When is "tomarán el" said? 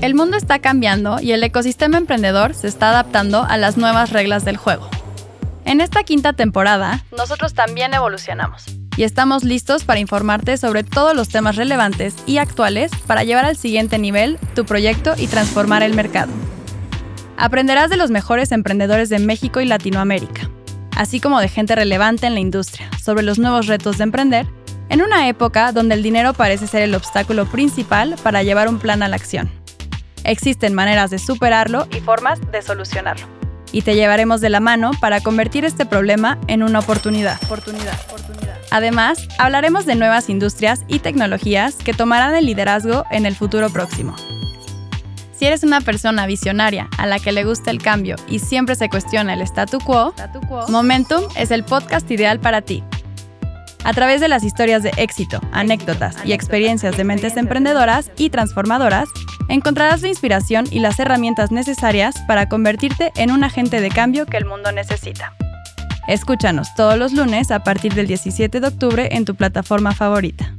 41.92-42.46